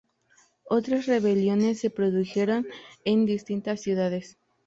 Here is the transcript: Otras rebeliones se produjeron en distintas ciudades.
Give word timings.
Otras 0.67 1.05
rebeliones 1.05 1.79
se 1.79 1.91
produjeron 1.91 2.65
en 3.05 3.27
distintas 3.27 3.81
ciudades. 3.81 4.39